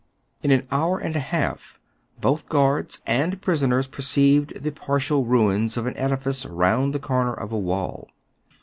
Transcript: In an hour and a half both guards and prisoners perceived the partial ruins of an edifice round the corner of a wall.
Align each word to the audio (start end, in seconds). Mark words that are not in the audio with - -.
In 0.41 0.49
an 0.49 0.67
hour 0.71 0.97
and 0.97 1.15
a 1.15 1.19
half 1.19 1.79
both 2.19 2.49
guards 2.49 3.01
and 3.05 3.39
prisoners 3.39 3.85
perceived 3.85 4.53
the 4.63 4.71
partial 4.71 5.25
ruins 5.25 5.77
of 5.77 5.85
an 5.85 5.95
edifice 5.95 6.43
round 6.43 6.95
the 6.95 6.99
corner 6.99 7.35
of 7.35 7.51
a 7.51 7.59
wall. 7.59 8.09